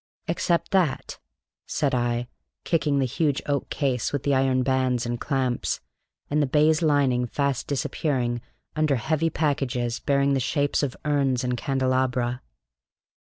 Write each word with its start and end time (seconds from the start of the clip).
"Except 0.27 0.71
that," 0.71 1.19
said 1.67 1.93
I, 1.93 2.27
kicking 2.63 2.97
the 2.97 3.05
huge 3.05 3.39
oak 3.45 3.69
case 3.69 4.11
with 4.11 4.23
the 4.23 4.33
iron 4.33 4.63
bands 4.63 5.05
and 5.05 5.21
clamps, 5.21 5.79
and 6.27 6.41
the 6.41 6.47
baize 6.47 6.81
lining 6.81 7.27
fast 7.27 7.67
disappearing 7.67 8.41
under 8.75 8.95
heavy 8.95 9.29
packages 9.29 9.99
bearing 9.99 10.33
the 10.33 10.39
shapes 10.39 10.81
of 10.81 10.95
urns 11.05 11.43
and 11.43 11.55
candelabra. 11.55 12.41